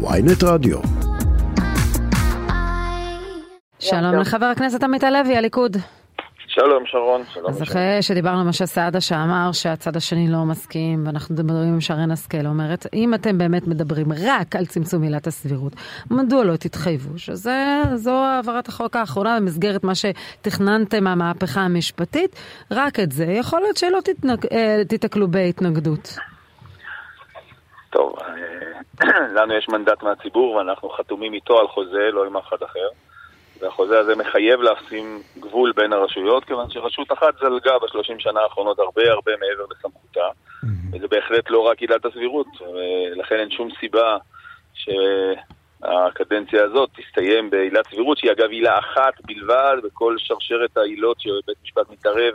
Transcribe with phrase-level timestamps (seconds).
[0.00, 0.78] ויינט רדיו.
[3.78, 5.76] שלום לחבר הכנסת עמית הלוי, הליכוד.
[6.46, 7.46] שלום שרון, שלום.
[7.50, 12.10] אז אחרי שדיברנו עם משה סעדה שאמר שהצד השני לא מסכים, ואנחנו מדברים עם שרן
[12.10, 15.72] השכל, אומרת, אם אתם באמת מדברים רק על צמצום עילת הסבירות,
[16.10, 22.36] מדוע לא תתחייבו שזו העברת החוק האחרונה במסגרת מה שתכננתם מהמהפכה המשפטית,
[22.70, 23.98] רק את זה, יכול להיות שלא.
[24.52, 26.18] אה, תיתקלו בהתנגדות.
[29.36, 32.88] לנו יש מנדט מהציבור ואנחנו חתומים איתו על חוזה, לא עם אף אחד אחר.
[33.60, 39.02] והחוזה הזה מחייב לשים גבול בין הרשויות, כיוון שרשות אחת זלגה בשלושים שנה האחרונות הרבה
[39.10, 40.28] הרבה מעבר לסמכותה.
[40.92, 44.16] וזה בהחלט לא רק עילת הסבירות, ולכן אין שום סיבה
[44.74, 51.90] שהקדנציה הזאת תסתיים בעילת סבירות, שהיא אגב עילה אחת בלבד בכל שרשרת העילות שבית משפט
[51.90, 52.34] מתערב.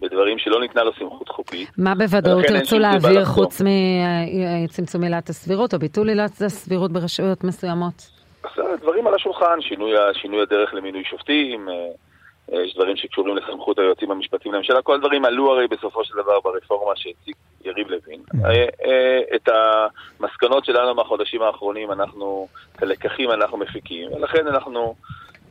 [0.00, 1.70] בדברים שלא ניתנה לו סמכות חוקית.
[1.78, 3.62] מה בוודאות תרצו להעביר חוץ
[4.64, 8.18] מצמצום עילת הסבירות או ביטול עילת הסבירות ברשויות מסוימות?
[8.80, 11.74] דברים על השולחן, שינוי, שינוי הדרך למינוי שופטים, אה,
[12.52, 16.40] אה, יש דברים שקשורים לסמכות היועצים המשפטיים לממשלה, כל הדברים עלו הרי בסופו של דבר
[16.40, 17.34] ברפורמה שהציג
[17.64, 18.20] יריב לוין.
[18.44, 24.94] אה, את המסקנות שלנו מהחודשים האחרונים, אנחנו, את הלקחים אנחנו מפיקים, ולכן אנחנו...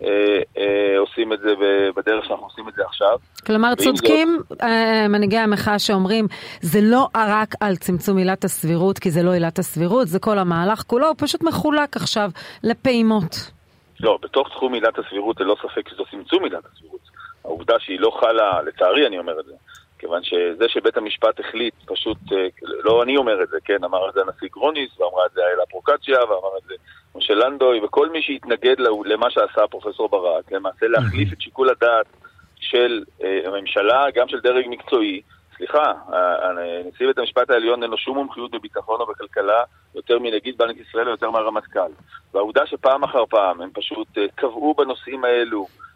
[0.03, 1.53] אה, אה, עושים את זה
[1.95, 3.17] בדרך שאנחנו עושים את זה עכשיו.
[3.45, 4.61] כלומר, צודקים זאת...
[4.61, 6.27] אה, מנהיגי המחאה שאומרים,
[6.61, 10.83] זה לא רק על צמצום עילת הסבירות, כי זה לא עילת הסבירות, זה כל המהלך
[10.87, 12.29] כולו, הוא פשוט מחולק עכשיו
[12.63, 13.51] לפעימות.
[13.99, 17.01] לא, בתוך תחום עילת הסבירות ללא ספק שזה צמצום עילת הסבירות.
[17.43, 19.53] העובדה שהיא לא חלה, לצערי אני אומר את זה,
[19.99, 22.17] כיוון שזה שבית המשפט החליט, פשוט,
[22.61, 25.65] לא אני אומר את זה, כן, אמר את זה הנשיא גרוניס, ואמרה את זה איילה
[25.69, 26.73] פרוקצ'יה, ואמר את זה
[27.17, 32.05] משה לנדוי וכל מי שהתנגד למה שעשה פרופסור ברק, למעשה להחליף את שיקול הדעת
[32.59, 35.21] של אה, הממשלה, גם של דרג מקצועי.
[35.57, 35.93] סליחה,
[36.85, 39.63] נשיא בית המשפט העליון אין לו שום מומחיות בביטחון או בכלכלה
[39.95, 41.91] יותר מנגיד בנק ישראל או יותר מהרמטכ"ל.
[42.33, 45.86] והעובדה שפעם אחר פעם הם פשוט אה, קבעו בנושאים האלו אה, אה,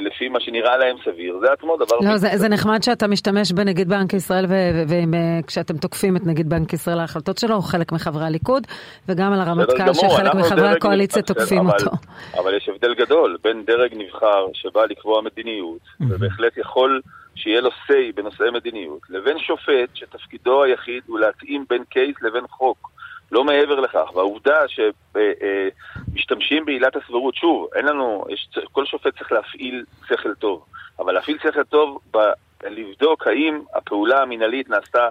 [0.00, 1.96] לפי מה שנראה להם סביר, זה עצמו דבר...
[2.10, 4.46] לא, זה, זה נחמד שאתה משתמש בנגיד בנק ישראל
[4.88, 8.66] וכשאתם תוקפים את נגיד בנק ישראל על ההחלטות שלו, הוא חלק מחברי הליכוד,
[9.08, 11.90] וגם על הרמטכ"ל שחלק מחברי הקואליציה תוקפים אבל, אותו.
[12.38, 17.00] אבל יש הבדל גדול בין דרג נבחר שבא לקבוע מדיניות, ובהחלט יכול
[17.34, 22.89] שיהיה לו say בנושאי מדיניות, לבין שופט שתפקידו היחיד הוא להתאים בין קייס לבין חוק.
[23.32, 24.14] לא מעבר לכך.
[24.14, 30.64] והעובדה שמשתמשים בעילת הסבירות, שוב, אין לנו, יש, כל שופט צריך להפעיל שכל טוב,
[30.98, 32.18] אבל להפעיל שכל טוב, ב,
[32.64, 35.08] לבדוק האם הפעולה המינהלית נעשתה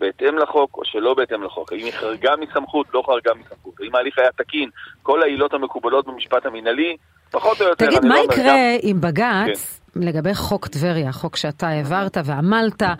[0.00, 1.72] בהתאם לחוק או שלא בהתאם לחוק.
[1.72, 3.74] האם היא חרגה מסמכות, לא חרגה מסמכות.
[3.80, 4.70] האם ההליך היה תקין,
[5.02, 6.96] כל העילות המקובלות במשפט המינהלי,
[7.30, 7.86] פחות או יותר.
[7.86, 9.78] תגיד, מה לא יקרה אם בג"ץ...
[9.78, 9.82] כן.
[9.96, 12.96] לגבי חוק טבריה, חוק שאתה העברת ועמלת אה,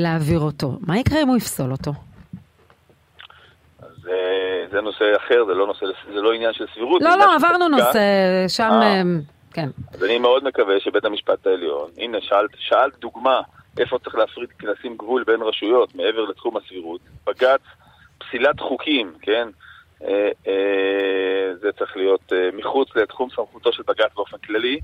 [0.00, 1.92] להעביר אותו, מה יקרה אם הוא יפסול אותו?
[4.74, 7.02] זה נושא אחר, זה לא, נושא, זה לא עניין של סבירות.
[7.02, 7.98] לא, לא, עברנו נושא,
[8.48, 9.20] שם, אה, אמ,
[9.52, 9.68] כן.
[9.94, 13.40] אז אני מאוד מקווה שבית המשפט העליון, הנה, שאלת, שאלת דוגמה
[13.78, 17.00] איפה צריך להפריד, לשים גבול בין רשויות מעבר לתחום הסבירות.
[17.26, 17.60] בג"ץ,
[18.18, 19.48] פסילת חוקים, כן?
[20.04, 24.80] אה, אה, זה צריך להיות מחוץ לתחום סמכותו של בג"ץ באופן כללי.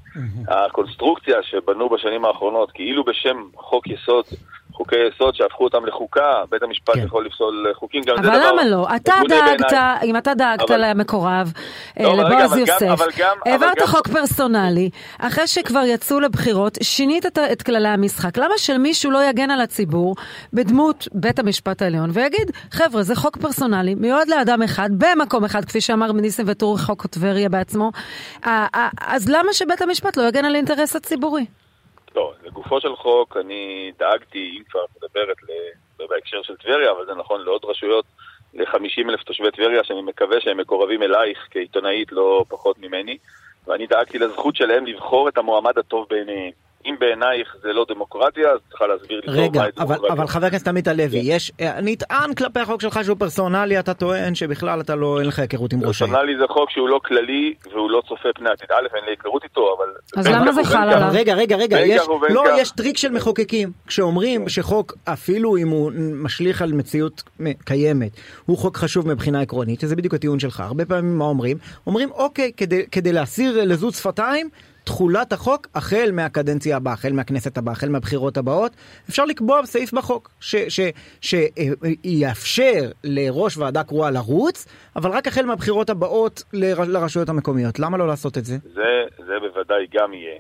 [0.49, 4.25] הקונסטרוקציה שבנו בשנים האחרונות, כאילו בשם חוק יסוד
[4.80, 7.00] חוקי יסוד שהפכו אותם לחוקה, בית המשפט כן.
[7.04, 8.36] יכול לפסול חוקים, גם זה דבר...
[8.36, 8.86] אבל למה לא?
[8.96, 9.72] אתה דאגת,
[10.04, 10.91] אם אתה דאגת אבל...
[10.91, 11.52] למקורב,
[12.00, 13.86] לא, לבועז יוסף, אבל גם, העברת גם...
[13.86, 18.38] חוק פרסונלי, אחרי שכבר יצאו לבחירות, שינית את, את כללי המשחק.
[18.38, 20.14] למה שמישהו לא יגן על הציבור
[20.52, 25.80] בדמות בית המשפט העליון ויגיד, חבר'ה, זה חוק פרסונלי, מיועד לאדם אחד, במקום אחד, כפי
[25.80, 27.91] שאמר ניסים וטורי, חוק טבריה בעצמו,
[29.00, 31.47] אז למה שבית המשפט לא יגן על האינטרס הציבורי?
[32.16, 35.37] לא, לגופו של חוק אני דאגתי, אם כבר את מדברת
[36.09, 38.04] בהקשר של טבריה, אבל זה נכון לעוד רשויות,
[38.54, 43.19] ל-50 אלף תושבי טבריה, שאני מקווה שהם מקורבים אלייך כעיתונאית לא פחות ממני,
[43.66, 46.53] ואני דאגתי לזכות שלהם לבחור את המועמד הטוב בעיניהם.
[46.86, 50.88] אם בעינייך זה לא דמוקרטיה, אז צריכה להסביר לי רגע, אבל, אבל חבר הכנסת עמית
[50.88, 51.18] הלוי, כן.
[51.22, 55.38] יש, אה, נטען כלפי החוק שלך שהוא פרסונלי, אתה טוען שבכלל אתה לא, אין לך
[55.38, 56.15] היכרות עם ראש העיר.
[56.15, 58.72] פרסונלי זה חוק שהוא לא כללי והוא לא צופה פני עתיד.
[58.72, 59.86] א', אין לי היכרות איתו, אבל...
[60.16, 61.09] אז למה זה חל עליו?
[61.12, 62.59] רגע, רגע, רגע, יש, לא, כך.
[62.59, 63.72] יש טריק של מחוקקים.
[63.86, 67.22] כשאומרים שחוק, אפילו אם הוא משליך על מציאות
[67.65, 68.10] קיימת,
[68.47, 70.60] הוא חוק חשוב מבחינה עקרונית, שזה בדיוק הטיעון שלך.
[70.60, 71.56] הרבה פעמים מה אומרים?
[71.86, 74.48] אומרים, אוקיי, כדי, כדי להסיר לזות שפתיים,
[74.84, 78.72] תחולת החוק החל מהקדנציה הבאה, החל מהכנסת הבאה, החל מהבחירות הבאות.
[79.09, 80.30] אפשר לקבוע סעיף בחוק
[81.21, 84.66] שיאפשר לראש ועדה קרואה לרוץ,
[84.97, 87.78] אבל רק החל מהבחירות הבאות לרשויות המקומיות.
[87.78, 88.56] למה לא לעשות את זה?
[88.74, 88.82] זה,
[89.27, 90.38] זה בוודאי גם יהיה.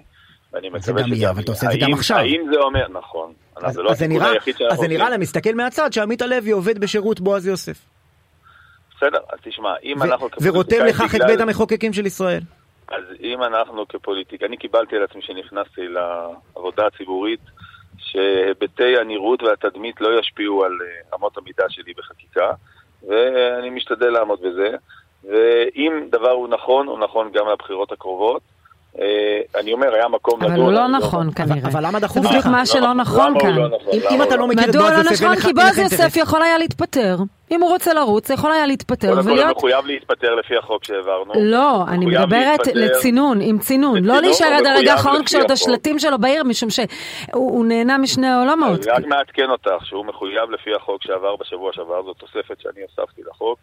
[0.52, 2.16] ואני מקווה שגם יהיה, אבל אתה עושה את זה גם עכשיו.
[2.16, 3.32] האם זה אומר, נכון.
[3.56, 4.30] אז, לא אז זה נראה,
[4.70, 7.78] אז זה נראה לה, מסתכל מהצד, שעמית הלוי עובד בשירות בועז יוסף.
[8.96, 11.14] בסדר, אז תשמע, אם אנחנו ורותם לכך.
[11.14, 12.40] את בית המחוקקים של ישראל.
[12.90, 17.40] אז אם אנחנו כפוליטיקה, אני קיבלתי על עצמי שנכנסתי לעבודה הציבורית,
[17.98, 22.52] שהיבטי הנראות והתדמית לא ישפיעו על אה, אמות המידה שלי בחקיקה,
[23.08, 24.76] ואני משתדל לעמוד בזה.
[25.24, 28.42] ואם דבר הוא נכון, הוא נכון גם לבחירות הקרובות.
[28.98, 30.52] אה, אני אומר, היה מקום לדון.
[30.52, 31.68] אבל הוא לא נכון כנראה.
[31.68, 32.22] אבל למה דחוף לך?
[32.22, 33.54] זה בדיוק מה שלא נכון כאן.
[33.54, 33.94] לא נכון?
[34.10, 35.48] אם אתה לא מכיר את בועז יוסף, מדוע לא נכון?
[35.48, 37.16] כי בועז יוסף יכול היה להתפטר.
[37.50, 39.24] אם הוא רוצה לרוץ, יכול היה להתפטר ולהיות...
[39.26, 41.32] קודם כל הוא מחויב להתפטר לפי החוק שהעברנו.
[41.36, 44.04] לא, אני מדברת לצינון, עם צינון.
[44.04, 48.86] לא להישאר עד הרגע האחרון כשעוד השלטים שלו בעיר, משום שהוא נהנה משני העולמות.
[48.86, 53.22] אני רק מעדכן אותך שהוא מחויב לפי החוק שעבר בשבוע שעבר, זו תוספת שאני הוספתי
[53.30, 53.58] לחוק,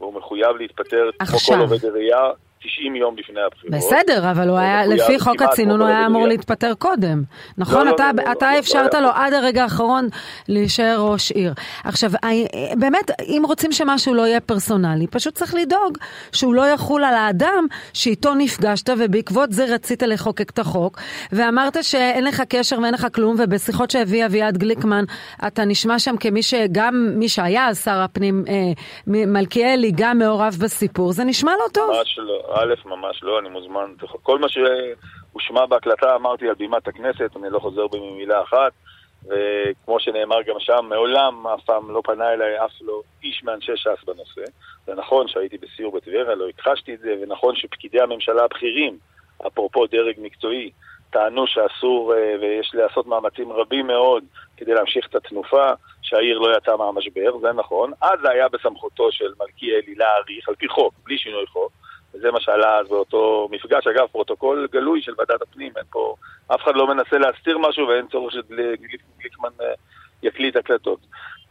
[0.00, 2.30] והוא מחויב להתפטר כמו כל עובד עירייה
[2.64, 3.74] 90 יום לפני הבחירות.
[3.74, 7.22] בסדר, אבל הוא היה, לפי חוק הצינון הוא היה אמור להתפטר קודם.
[7.58, 7.86] נכון?
[7.86, 10.08] לא, אתה, לא, לא, אתה לא, אפשרת לא לו עד הרגע האחרון
[10.48, 11.52] להישאר ראש עיר.
[11.84, 12.10] עכשיו,
[12.76, 15.98] באמת, אם רוצים שמשהו לא יהיה פרסונלי, פשוט צריך לדאוג
[16.32, 20.98] שהוא לא יחול על האדם שאיתו נפגשת ובעקבות זה רצית לחוקק את החוק,
[21.32, 25.04] ואמרת שאין לך קשר ואין לך כלום, ובשיחות שהביא אביעד גליקמן,
[25.46, 28.54] אתה נשמע שם כמי שגם מי שהיה שר הפנים אה,
[29.06, 31.90] מלכיאלי, גם מעורב בסיפור, זה נשמע לא טוב.
[31.90, 32.51] ממש לא.
[32.54, 37.58] א', ממש לא, אני מוזמן, כל מה שהושמע בהקלטה אמרתי על בימת הכנסת, אני לא
[37.58, 38.72] חוזר בי ממילה אחת,
[39.26, 44.04] וכמו שנאמר גם שם, מעולם אף פעם לא פנה אליי אף לא איש מאנשי ש"ס
[44.04, 44.52] בנושא.
[44.86, 48.98] זה נכון שהייתי בסיור בטבריה, לא הכחשתי את זה, ונכון שפקידי הממשלה הבכירים,
[49.46, 50.70] אפרופו דרג מקצועי,
[51.10, 54.24] טענו שאסור אה, ויש לעשות מאמצים רבים מאוד
[54.56, 55.66] כדי להמשיך את התנופה,
[56.02, 57.92] שהעיר לא יצאה מהמשבר, זה נכון.
[58.00, 61.72] אז זה היה בסמכותו של מלכיאלי להאריך, על פי חוק, בלי שינוי חוק.
[62.14, 63.86] וזה מה שעלה אז באותו מפגש.
[63.86, 66.14] אגב, פרוטוקול גלוי של ועדת הפנים, אין פה,
[66.46, 69.66] אף אחד לא מנסה להסתיר משהו ואין צורך שגליקמן אה,
[70.22, 70.98] יקליט הקלטות.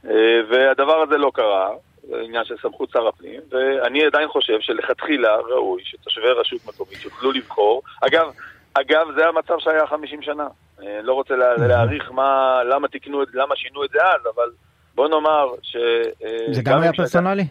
[0.06, 1.70] אה, והדבר הזה לא קרה,
[2.10, 7.32] זה עניין של סמכות שר הפנים, ואני עדיין חושב שלכתחילה ראוי שתושבי רשות מקומית יוכלו
[7.32, 7.82] לבחור.
[8.02, 8.32] אגב,
[8.74, 10.48] אגב, זה המצב שהיה 50 שנה.
[10.84, 14.50] אה, לא רוצה להעריך מה, למה תיקנו את זה, למה שינו את זה אז, אבל
[14.96, 15.78] בוא נאמר ש...
[16.52, 17.44] זה גם היה פרסונלי?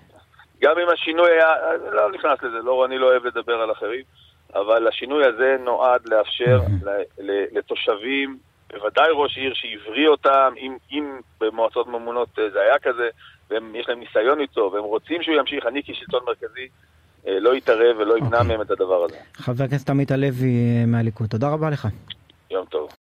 [0.60, 1.54] גם אם השינוי היה,
[1.92, 4.02] לא נכנס לזה, לא, אני לא אוהב לדבר על אחרים,
[4.54, 6.60] אבל השינוי הזה נועד לאפשר
[7.52, 8.38] לתושבים,
[8.72, 13.08] בוודאי ראש עיר שהבריא אותם, אם, אם במועצות ממונות אה, זה היה כזה,
[13.50, 16.68] ויש להם ניסיון איתו, והם רוצים שהוא ימשיך, אני כשלטון מרכזי
[17.26, 18.40] אה, לא יתערב ולא ימנע okay.
[18.40, 18.56] אוקיי.
[18.56, 19.16] מהם את הדבר הזה.
[19.34, 21.88] חבר הכנסת עמית הלוי אה, מהליכוד, תודה רבה לך.
[22.50, 22.79] יום טוב.